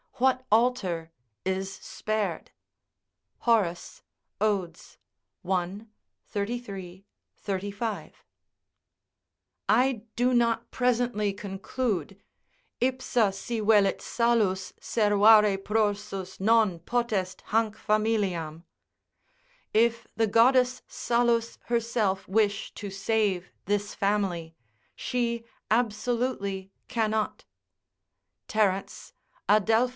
What 0.13 0.45
altar 0.51 1.11
is 1.45 1.73
spared?" 1.73 2.51
Horace, 3.39 4.03
Od., 4.39 4.79
i. 5.47 5.85
33, 6.27 7.05
35] 7.37 8.13
I 9.67 9.91
do 10.15 10.33
not 10.33 10.69
presently 10.69 11.33
conclude, 11.33 12.21
"Ipsa 12.79 13.31
si 13.33 13.61
velit 13.61 13.99
Salus, 14.01 14.73
Servare 14.79 15.57
prorsus 15.57 16.39
non 16.39 16.79
potest 16.79 17.41
hanc 17.47 17.75
familiam;" 17.75 18.63
["If 19.73 20.07
the 20.15 20.27
goddess 20.27 20.81
Salus 20.87 21.57
herself 21.65 22.27
wish 22.27 22.71
to 22.75 22.91
save 22.91 23.49
this 23.65 23.95
family, 23.95 24.55
she 24.95 25.45
absolutely 25.71 26.71
cannot" 26.87 27.45
Terence, 28.47 29.13
Adelph. 29.49 29.89